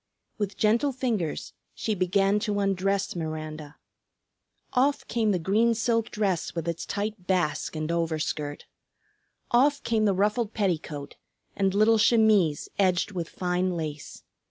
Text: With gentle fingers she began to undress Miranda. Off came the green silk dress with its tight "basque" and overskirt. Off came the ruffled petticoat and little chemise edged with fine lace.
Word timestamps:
With 0.39 0.57
gentle 0.57 0.91
fingers 0.91 1.53
she 1.75 1.93
began 1.93 2.39
to 2.39 2.59
undress 2.59 3.15
Miranda. 3.15 3.75
Off 4.73 5.07
came 5.07 5.29
the 5.29 5.37
green 5.37 5.75
silk 5.75 6.09
dress 6.09 6.55
with 6.55 6.67
its 6.67 6.87
tight 6.87 7.27
"basque" 7.27 7.75
and 7.75 7.87
overskirt. 7.91 8.65
Off 9.51 9.83
came 9.83 10.05
the 10.05 10.15
ruffled 10.15 10.55
petticoat 10.55 11.17
and 11.55 11.75
little 11.75 11.99
chemise 11.99 12.67
edged 12.79 13.11
with 13.11 13.29
fine 13.29 13.77
lace. 13.77 14.23